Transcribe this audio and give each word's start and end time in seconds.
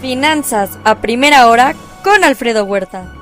Finanzas 0.00 0.78
a 0.84 1.00
primera 1.00 1.48
hora 1.48 1.74
con 2.04 2.22
Alfredo 2.22 2.64
Huerta. 2.64 3.14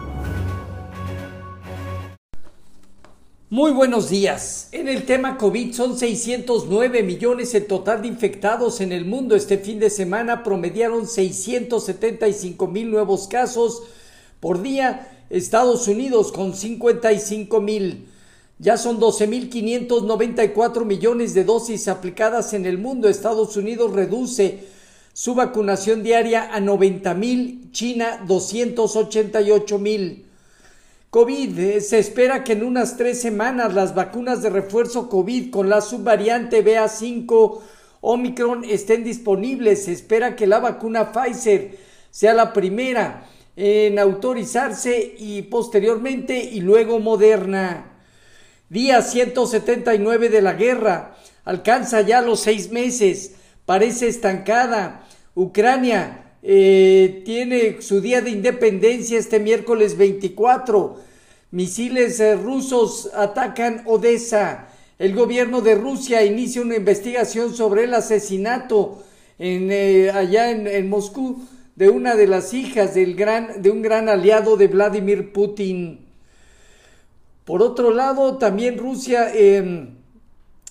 Muy 3.49 3.71
buenos 3.71 4.11
días. 4.11 4.71
En 4.73 4.89
el 4.89 5.07
tema 5.07 5.39
COVID 5.39 5.73
son 5.73 5.97
609 5.97 7.05
millones 7.05 7.55
el 7.55 7.67
total 7.67 8.03
de 8.03 8.09
infectados 8.09 8.81
en 8.81 8.91
el 8.91 9.05
mundo. 9.05 9.37
Este 9.37 9.59
fin 9.59 9.79
de 9.79 9.89
semana 9.89 10.43
promediaron 10.43 11.07
675 11.07 12.67
mil 12.67 12.91
nuevos 12.91 13.29
casos 13.29 13.85
por 14.41 14.61
día. 14.61 15.27
Estados 15.31 15.87
Unidos 15.87 16.33
con 16.33 16.55
55 16.55 17.61
mil. 17.61 18.09
Ya 18.59 18.77
son 18.77 18.99
12.594 18.99 20.85
millones 20.85 21.35
de 21.35 21.45
dosis 21.45 21.87
aplicadas 21.87 22.53
en 22.53 22.67
el 22.67 22.79
mundo. 22.79 23.09
Estados 23.09 23.57
Unidos 23.57 23.93
reduce 23.93 24.74
su 25.15 25.37
vacunación 25.37 26.03
diaria 26.03 26.53
a 26.53 26.59
90 26.59 27.15
mil, 27.15 27.71
China 27.71 28.21
288 28.27 29.79
mil. 29.79 30.27
COVID. 31.11 31.59
Eh, 31.61 31.81
se 31.81 32.01
espera 32.01 32.43
que 32.43 32.55
en 32.55 32.65
unas 32.65 32.97
tres 32.97 33.21
semanas 33.21 33.75
las 33.75 33.95
vacunas 33.95 34.43
de 34.43 34.51
refuerzo 34.51 35.09
COVID 35.09 35.53
con 35.53 35.69
la 35.69 35.81
subvariante 35.81 36.65
BA5 36.65 37.61
Omicron 38.01 38.65
estén 38.65 39.05
disponibles. 39.05 39.85
Se 39.85 39.93
espera 39.93 40.35
que 40.35 40.49
la 40.49 40.59
vacuna 40.59 41.13
Pfizer 41.13 41.79
sea 42.11 42.35
la 42.35 42.53
primera 42.53 43.29
en 43.55 44.01
autorizarse 44.01 45.15
y 45.17 45.43
posteriormente 45.43 46.37
y 46.43 46.61
luego 46.61 46.99
Moderna. 46.99 47.93
Día 48.69 49.01
179 49.01 50.29
de 50.29 50.43
la 50.43 50.55
guerra. 50.55 51.15
Alcanza 51.45 52.01
ya 52.01 52.21
los 52.21 52.41
seis 52.41 52.73
meses. 52.73 53.37
Parece 53.67 54.09
estancada. 54.09 55.07
Ucrania 55.35 56.37
eh, 56.43 57.23
tiene 57.25 57.81
su 57.81 58.03
día 58.03 58.21
de 58.21 58.31
independencia 58.31 59.19
este 59.19 59.41
miércoles 59.41 59.97
24. 59.97 61.01
Misiles 61.51 62.21
eh, 62.21 62.37
rusos 62.37 63.11
atacan 63.15 63.83
Odessa. 63.87 64.69
El 64.99 65.15
gobierno 65.15 65.63
de 65.63 65.75
Rusia 65.75 66.25
inicia 66.25 66.61
una 66.61 66.77
investigación 66.77 67.55
sobre 67.55 67.85
el 67.85 67.95
asesinato 67.95 69.03
en, 69.39 69.71
eh, 69.73 70.11
allá 70.11 70.51
en, 70.51 70.89
Moscú 70.89 71.43
de 71.75 71.89
una 71.89 72.15
de 72.15 72.27
las 72.27 72.53
hijas 72.53 72.95
del 72.95 73.17
gran, 73.17 73.63
de 73.63 73.71
un 73.71 73.83
gran 73.83 74.09
aliado 74.09 74.57
de 74.57 74.69
Vladimir 74.69 75.33
Putin. 75.33 76.07
Por 77.45 77.63
otro 77.63 77.93
lado, 77.93 78.37
también 78.37 78.79
Rusia 78.79 79.33
em, 79.35 79.97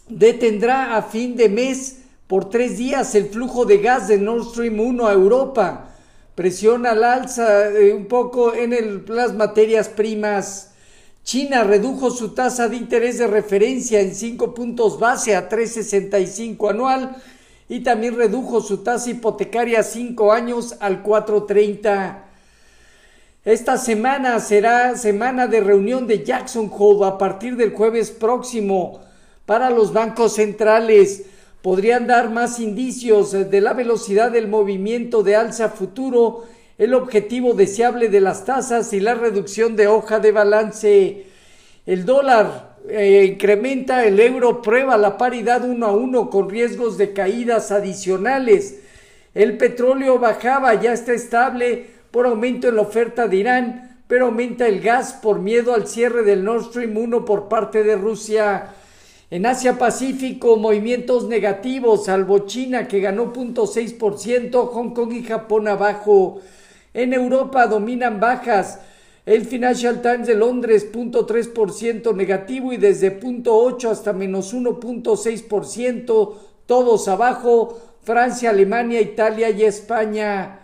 detendrá 0.08 0.96
a 0.96 1.02
fin 1.02 1.36
de 1.36 1.50
mes 1.50 2.03
por 2.28 2.50
tres 2.50 2.78
días 2.78 3.16
el 3.16 3.26
flujo 3.26 3.66
de 3.66 3.80
gas 3.80 4.08
de 4.08 4.18
Nord 4.18 4.46
Stream 4.50 4.80
1 4.80 5.08
a 5.08 5.14
Europa. 5.14 5.90
Presiona 6.36 6.92
al 6.92 7.04
alza 7.04 7.70
eh, 7.70 7.94
un 7.94 8.08
poco 8.08 8.54
en 8.54 9.06
las 9.08 9.34
materias 9.34 9.90
primas. 9.90 10.72
China 11.24 11.64
redujo 11.64 12.12
su 12.12 12.30
tasa 12.34 12.68
de 12.68 12.76
interés 12.76 13.18
de 13.18 13.28
referencia 13.28 14.02
en 14.02 14.14
5 14.14 14.54
puntos 14.54 15.00
base 15.00 15.36
a 15.36 15.48
3,65 15.48 16.70
anual 16.70 17.16
y 17.70 17.82
también 17.82 18.16
redujo 18.16 18.62
su 18.62 18.78
tasa 18.78 19.10
hipotecaria 19.10 19.80
a 19.80 19.84
5 19.84 20.34
años 20.34 20.76
al 20.80 21.04
4,30. 21.04 22.24
Esta 23.46 23.78
semana 23.78 24.40
será 24.40 24.96
semana 24.96 25.48
de 25.48 25.62
reunión 25.62 26.08
de 26.08 26.24
Jackson 26.24 26.72
Hole 26.78 27.06
a 27.06 27.18
partir 27.18 27.58
del 27.58 27.74
jueves 27.74 28.10
próximo 28.12 29.02
para 29.46 29.70
los 29.70 29.92
bancos 29.92 30.36
centrales 30.36 31.26
podrían 31.64 32.08
dar 32.08 32.30
más 32.30 32.60
indicios 32.60 33.32
de 33.32 33.62
la 33.62 33.74
velocidad 33.74 34.32
del 34.32 34.50
movimiento 34.50 35.24
de 35.24 35.38
alza 35.38 35.70
futuro, 35.70 36.44
el 36.78 36.94
objetivo 36.94 37.54
deseable 37.54 38.10
de 38.10 38.20
las 38.20 38.44
tasas 38.44 38.92
y 38.92 39.00
la 39.00 39.16
reducción 39.16 39.78
de 39.78 39.88
hoja 39.88 40.20
de 40.20 40.34
balance. 40.34 41.26
El 41.86 42.06
dólar 42.06 42.76
eh, 42.90 43.30
incrementa, 43.32 44.04
el 44.04 44.20
euro 44.20 44.62
prueba 44.62 44.98
la 44.98 45.18
paridad 45.18 45.64
uno 45.64 45.86
a 45.86 45.96
uno 45.96 46.30
con 46.30 46.50
riesgos 46.50 46.98
de 46.98 47.14
caídas 47.14 47.72
adicionales. 47.72 48.82
El 49.34 49.56
petróleo 49.56 50.20
bajaba, 50.20 50.74
ya 50.82 50.92
está 50.92 51.14
estable 51.14 51.86
por 52.12 52.26
aumento 52.26 52.68
en 52.68 52.76
la 52.76 52.82
oferta 52.82 53.30
de 53.30 53.38
Irán, 53.38 54.04
pero 54.10 54.26
aumenta 54.26 54.68
el 54.68 54.82
gas 54.82 55.14
por 55.14 55.40
miedo 55.40 55.74
al 55.74 55.88
cierre 55.88 56.24
del 56.24 56.44
Nord 56.44 56.66
Stream 56.66 56.98
1 56.98 57.24
por 57.24 57.48
parte 57.48 57.84
de 57.84 57.96
Rusia. 57.96 58.74
En 59.34 59.48
Asia 59.48 59.80
Pacífico, 59.80 60.58
movimientos 60.58 61.28
negativos, 61.28 62.06
salvo 62.06 62.46
China 62.46 62.88
que 62.88 63.00
ganó 63.00 63.34
0.6%, 63.34 64.68
Hong 64.68 64.94
Kong 64.94 65.12
y 65.12 65.24
Japón 65.24 65.68
abajo. 65.68 66.40
En 66.94 67.14
Europa 67.14 67.66
dominan 67.66 68.20
bajas. 68.20 68.82
El 69.26 69.46
Financial 69.46 70.04
Times 70.04 70.28
de 70.28 70.36
Londres 70.36 70.88
0.3% 70.94 72.16
negativo 72.16 72.74
y 72.74 72.78
desde 72.78 73.20
0.8 73.20 73.90
hasta 73.90 74.14
menos 74.14 74.54
1.6%, 74.54 76.34
todos 76.68 77.08
abajo. 77.08 77.82
Francia, 78.04 78.52
Alemania, 78.52 79.02
Italia 79.02 79.50
y 79.50 79.64
España. 79.64 80.60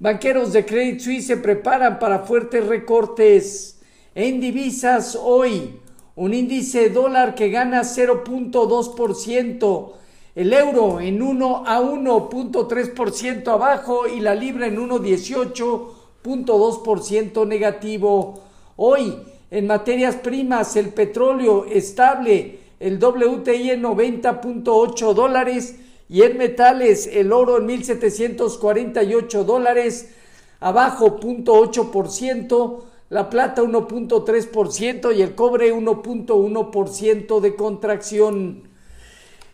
Banqueros 0.00 0.52
de 0.52 0.66
Credit 0.66 1.00
Suisse 1.00 1.28
se 1.28 1.38
preparan 1.38 1.98
para 1.98 2.18
fuertes 2.18 2.66
recortes. 2.66 3.80
En 4.14 4.38
divisas 4.38 5.18
hoy, 5.18 5.80
un 6.16 6.34
índice 6.34 6.90
dólar 6.90 7.34
que 7.34 7.48
gana 7.50 7.82
0.2%, 7.82 9.92
el 10.34 10.52
euro 10.52 11.00
en 11.00 11.22
1 11.22 11.62
a 11.66 11.80
1.3% 11.80 13.48
abajo 13.48 14.06
y 14.08 14.20
la 14.20 14.34
libra 14.34 14.66
en 14.66 14.78
1.18.2% 14.78 17.46
negativo. 17.46 18.40
Hoy, 18.76 19.14
en 19.50 19.66
materias 19.66 20.16
primas, 20.16 20.76
el 20.76 20.88
petróleo 20.88 21.66
estable, 21.66 22.60
el 22.80 22.98
WTI 22.98 23.72
en 23.72 23.82
90.8 23.82 25.12
dólares 25.14 25.76
y 26.08 26.22
en 26.22 26.38
metales, 26.38 27.10
el 27.12 27.30
oro 27.32 27.58
en 27.58 27.68
1.748 27.68 29.44
dólares, 29.44 30.14
abajo 30.60 31.20
0.8%, 31.20 32.84
la 33.08 33.30
plata 33.30 33.62
1.3% 33.62 35.16
y 35.16 35.22
el 35.22 35.34
cobre 35.34 35.72
1.1% 35.72 37.40
de 37.40 37.54
contracción. 37.54 38.68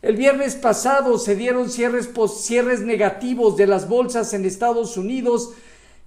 El 0.01 0.17
viernes 0.17 0.57
pasado 0.57 1.19
se 1.19 1.37
dieron 1.37 1.69
cierres, 1.69 2.11
cierres 2.35 2.81
negativos 2.81 3.57
de 3.57 3.67
las 3.67 3.89
bolsas 3.89 4.33
en 4.35 4.45
Estados 4.45 4.97
Unidos 4.97 5.51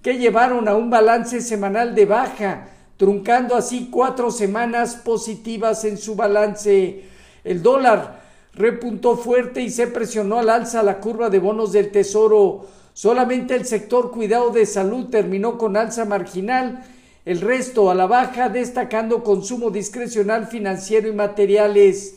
que 0.02 0.18
llevaron 0.18 0.68
a 0.68 0.74
un 0.74 0.90
balance 0.90 1.40
semanal 1.40 1.94
de 1.94 2.04
baja, 2.04 2.68
truncando 2.96 3.54
así 3.54 3.88
cuatro 3.90 4.30
semanas 4.30 4.96
positivas 4.96 5.84
en 5.84 5.98
su 5.98 6.14
balance. 6.14 7.04
El 7.44 7.62
dólar 7.62 8.22
repuntó 8.52 9.16
fuerte 9.16 9.62
y 9.62 9.70
se 9.70 9.86
presionó 9.86 10.38
al 10.38 10.50
alza 10.50 10.82
la 10.82 10.98
curva 10.98 11.30
de 11.30 11.38
bonos 11.38 11.72
del 11.72 11.90
Tesoro. 11.90 12.66
Solamente 12.92 13.54
el 13.54 13.66
sector 13.66 14.10
cuidado 14.10 14.50
de 14.50 14.66
salud 14.66 15.06
terminó 15.06 15.56
con 15.58 15.76
alza 15.76 16.04
marginal 16.04 16.84
el 17.26 17.40
resto 17.40 17.90
a 17.90 17.94
la 17.94 18.06
baja, 18.06 18.48
destacando 18.48 19.22
consumo 19.24 19.70
discrecional 19.70 20.46
financiero 20.46 21.08
y 21.08 21.12
materiales. 21.12 22.14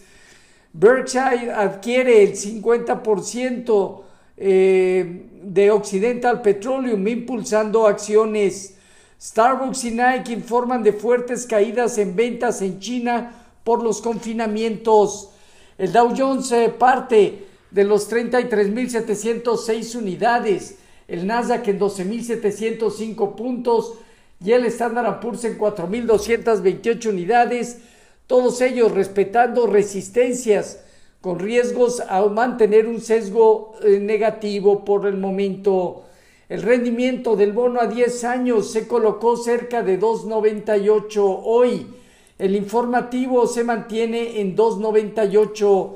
Berkshire 0.72 1.52
adquiere 1.52 2.22
el 2.22 2.34
50% 2.36 4.02
eh, 4.38 5.26
de 5.42 5.72
Occidental 5.72 6.44
Petroleum, 6.44 7.08
impulsando 7.08 7.88
acciones. 7.88 8.76
Starbucks 9.20 9.84
y 9.86 9.92
Nike 9.92 10.32
informan 10.32 10.84
de 10.84 10.94
fuertes 10.94 11.48
caídas 11.48 11.98
en 11.98 12.16
ventas 12.16 12.62
en 12.62 12.80
China 12.80 13.34
por 13.64 13.84
los 13.84 14.04
confinamientos. 14.04 15.32
El 15.80 15.92
Dow 15.92 16.14
Jones 16.16 16.52
eh, 16.52 16.70
parte 16.70 17.48
de 17.72 17.84
los 17.84 18.12
33.706 18.12 19.96
unidades, 19.96 20.78
el 21.08 21.26
Nasdaq 21.26 21.68
en 21.68 21.80
12.705 21.80 23.36
puntos, 23.36 23.96
y 24.44 24.52
el 24.54 24.66
Standard 24.66 25.20
Poor's 25.20 25.44
en 25.44 25.58
4.228 25.58 27.10
unidades, 27.10 27.80
todos 28.28 28.62
ellos 28.62 28.92
respetando 28.92 29.68
resistencias 29.68 30.80
con 31.22 31.40
riesgos 31.40 32.02
a 32.08 32.26
mantener 32.28 32.88
un 32.88 33.02
sesgo 33.02 33.74
eh, 33.84 34.00
negativo 34.00 34.86
por 34.86 35.06
el 35.06 35.18
momento. 35.18 36.04
El 36.48 36.62
rendimiento 36.62 37.36
del 37.36 37.52
bono 37.52 37.82
a 37.82 37.88
10 37.88 38.24
años 38.24 38.72
se 38.72 38.88
colocó 38.88 39.36
cerca 39.36 39.84
de 39.84 40.00
2.98 40.00 41.42
hoy. 41.44 41.88
El 42.38 42.56
informativo 42.56 43.46
se 43.48 43.66
mantiene 43.66 44.40
en 44.40 44.56
2.98. 44.56 45.96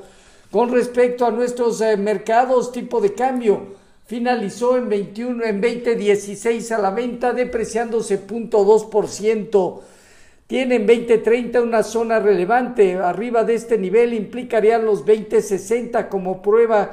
Con 0.50 0.70
respecto 0.70 1.24
a 1.24 1.30
nuestros 1.30 1.80
eh, 1.80 1.96
mercados, 1.96 2.70
tipo 2.70 3.00
de 3.00 3.14
cambio, 3.14 3.83
finalizó 4.06 4.76
en 4.76 4.88
21 4.88 5.44
en 5.44 5.60
2016 5.60 6.72
a 6.72 6.78
la 6.78 6.90
venta 6.90 7.32
depreciándose 7.32 8.26
0.2%. 8.26 9.80
Tiene 10.46 10.76
en 10.76 10.86
2030 10.86 11.62
una 11.62 11.82
zona 11.82 12.20
relevante. 12.20 12.96
Arriba 12.96 13.44
de 13.44 13.54
este 13.54 13.78
nivel 13.78 14.12
implicarían 14.12 14.84
los 14.84 15.06
2060 15.06 16.08
como 16.08 16.42
prueba 16.42 16.90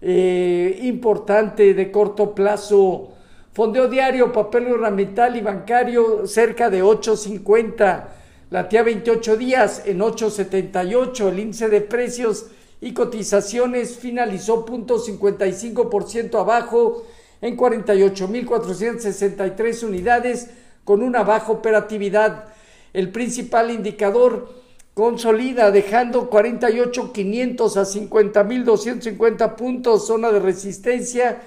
eh, 0.00 0.78
importante 0.82 1.74
de 1.74 1.90
corto 1.90 2.34
plazo. 2.34 3.10
Fondeo 3.52 3.88
diario, 3.88 4.32
papel 4.32 4.68
ornamental 4.68 5.36
y 5.36 5.42
bancario 5.42 6.26
cerca 6.26 6.70
de 6.70 6.82
8.50. 6.82 8.04
La 8.50 8.68
TIA 8.70 8.84
28 8.84 9.36
días 9.36 9.82
en 9.84 9.98
8.78. 9.98 11.28
El 11.28 11.38
índice 11.40 11.68
de 11.68 11.82
precios 11.82 12.46
y 12.80 12.92
cotizaciones 12.92 13.96
finalizó 13.96 14.64
0.55% 14.64 16.40
abajo 16.40 17.04
en 17.40 17.56
48.463 17.56 19.84
unidades 19.84 20.50
con 20.84 21.02
una 21.02 21.22
baja 21.22 21.52
operatividad. 21.52 22.46
El 22.92 23.10
principal 23.10 23.70
indicador 23.70 24.52
consolida 24.94 25.70
dejando 25.70 26.28
48.500 26.30 27.76
a 27.76 27.84
50.250 27.84 29.54
puntos, 29.54 30.06
zona 30.06 30.32
de 30.32 30.40
resistencia, 30.40 31.42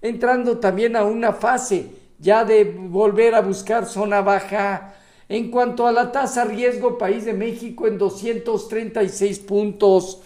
entrando 0.00 0.58
también 0.58 0.94
a 0.96 1.04
una 1.04 1.32
fase 1.32 1.90
ya 2.18 2.44
de 2.44 2.64
volver 2.64 3.34
a 3.34 3.40
buscar 3.40 3.86
zona 3.86 4.20
baja. 4.22 4.94
En 5.28 5.50
cuanto 5.50 5.86
a 5.86 5.92
la 5.92 6.12
tasa 6.12 6.44
riesgo, 6.44 6.98
país 6.98 7.24
de 7.24 7.34
México 7.34 7.86
en 7.86 7.98
236 7.98 9.38
puntos. 9.40 10.20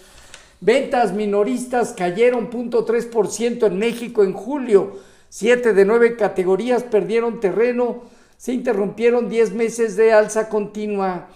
Ventas 0.61 1.13
minoristas 1.13 1.93
cayeron 1.93 2.51
0.3% 2.51 3.67
en 3.67 3.79
México 3.79 4.25
en 4.25 4.33
julio. 4.33 4.99
Siete 5.29 5.73
de 5.73 5.85
nueve 5.85 6.17
categorías 6.17 6.83
perdieron 6.83 7.39
terreno. 7.39 8.03
Se 8.37 8.53
interrumpieron 8.53 9.29
10 9.29 9.53
meses 9.53 9.97
de 9.97 10.13
alza 10.13 10.49
continua. 10.49 11.29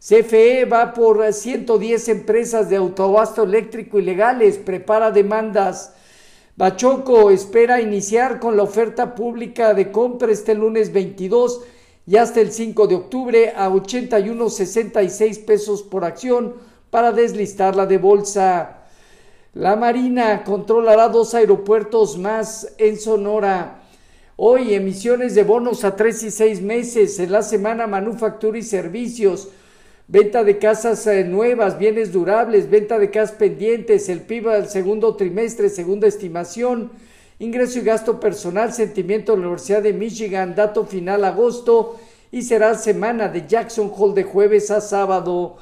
CFE 0.00 0.64
va 0.64 0.94
por 0.94 1.32
110 1.32 2.08
empresas 2.08 2.70
de 2.70 2.76
autoabasto 2.76 3.42
eléctrico 3.42 3.98
ilegales. 3.98 4.58
Prepara 4.58 5.10
demandas. 5.10 5.94
Bachoco 6.56 7.30
espera 7.30 7.80
iniciar 7.80 8.38
con 8.38 8.56
la 8.56 8.62
oferta 8.62 9.14
pública 9.14 9.74
de 9.74 9.90
compra 9.90 10.30
este 10.30 10.54
lunes 10.54 10.92
22 10.92 11.62
y 12.06 12.16
hasta 12.16 12.40
el 12.40 12.52
5 12.52 12.86
de 12.86 12.94
octubre 12.94 13.52
a 13.56 13.68
81.66 13.70 15.44
pesos 15.44 15.82
por 15.82 16.04
acción 16.04 16.54
para 16.90 17.12
deslistarla 17.12 17.86
de 17.86 17.98
bolsa. 17.98 18.78
La 19.54 19.76
Marina 19.76 20.44
controlará 20.44 21.08
dos 21.08 21.34
aeropuertos 21.34 22.18
más 22.18 22.74
en 22.78 22.98
Sonora. 22.98 23.82
Hoy 24.36 24.74
emisiones 24.74 25.34
de 25.34 25.42
bonos 25.42 25.84
a 25.84 25.96
tres 25.96 26.22
y 26.22 26.30
seis 26.30 26.62
meses. 26.62 27.18
En 27.18 27.32
la 27.32 27.42
semana 27.42 27.86
manufactura 27.86 28.58
y 28.58 28.62
servicios. 28.62 29.48
Venta 30.10 30.42
de 30.42 30.58
casas 30.58 31.06
eh, 31.06 31.22
nuevas, 31.24 31.78
bienes 31.78 32.12
durables, 32.12 32.70
venta 32.70 32.98
de 32.98 33.10
casas 33.10 33.36
pendientes, 33.36 34.08
el 34.08 34.22
PIB 34.22 34.48
al 34.48 34.68
segundo 34.70 35.16
trimestre, 35.16 35.68
segunda 35.68 36.08
estimación, 36.08 36.92
ingreso 37.38 37.78
y 37.78 37.82
gasto 37.82 38.18
personal, 38.18 38.72
sentimiento 38.72 39.32
de 39.32 39.38
la 39.38 39.48
Universidad 39.48 39.82
de 39.82 39.92
Michigan, 39.92 40.54
dato 40.54 40.86
final 40.86 41.24
agosto 41.24 41.98
y 42.32 42.40
será 42.40 42.74
semana 42.74 43.28
de 43.28 43.46
Jackson 43.46 43.92
Hole 43.94 44.14
de 44.14 44.24
jueves 44.24 44.70
a 44.70 44.80
sábado. 44.80 45.58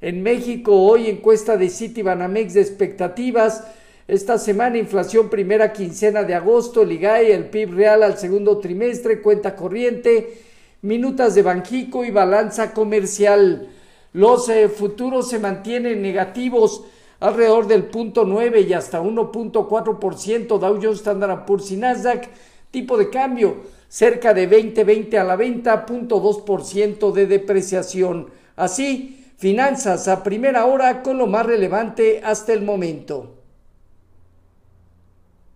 En 0.00 0.22
México, 0.22 0.74
hoy 0.74 1.10
encuesta 1.10 1.58
de 1.58 1.68
City 1.68 2.00
Banamex 2.00 2.54
de 2.54 2.62
expectativas. 2.62 3.64
Esta 4.08 4.38
semana, 4.38 4.78
inflación 4.78 5.28
primera 5.28 5.74
quincena 5.74 6.24
de 6.24 6.34
agosto, 6.34 6.84
Ligay, 6.86 7.30
el 7.30 7.50
PIB 7.50 7.74
real 7.74 8.02
al 8.02 8.16
segundo 8.16 8.58
trimestre, 8.58 9.20
cuenta 9.20 9.54
corriente, 9.54 10.38
minutas 10.80 11.34
de 11.34 11.42
Banjico 11.42 12.02
y 12.02 12.10
balanza 12.10 12.72
comercial. 12.72 13.68
Los 14.14 14.48
eh, 14.48 14.70
futuros 14.70 15.28
se 15.28 15.38
mantienen 15.38 16.00
negativos 16.00 16.82
alrededor 17.20 17.66
del 17.66 17.84
punto 17.84 18.24
9 18.24 18.62
y 18.62 18.72
hasta 18.72 19.02
1.4%. 19.02 20.58
Dow 20.58 20.80
Jones 20.82 21.00
Standard 21.00 21.44
Poor's 21.44 21.70
y 21.72 21.76
Nasdaq, 21.76 22.26
tipo 22.70 22.96
de 22.96 23.10
cambio 23.10 23.58
cerca 23.88 24.32
de 24.32 24.48
20-20 24.48 25.18
a 25.18 25.24
la 25.24 25.36
venta, 25.36 25.84
0.2% 25.84 27.12
de 27.12 27.26
depreciación. 27.26 28.28
Así, 28.56 29.19
Finanzas 29.40 30.06
a 30.06 30.22
primera 30.22 30.66
hora 30.66 31.00
con 31.00 31.16
lo 31.16 31.26
más 31.26 31.46
relevante 31.46 32.20
hasta 32.22 32.52
el 32.52 32.60
momento. 32.60 33.39